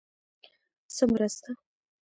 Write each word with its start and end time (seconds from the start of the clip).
_څه 0.95 1.05
مرسته؟ 1.11 1.49